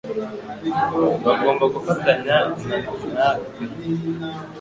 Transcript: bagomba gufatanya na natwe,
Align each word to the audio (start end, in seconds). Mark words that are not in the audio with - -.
bagomba 1.25 1.65
gufatanya 1.75 2.35
na 2.67 2.81
natwe, 3.13 3.63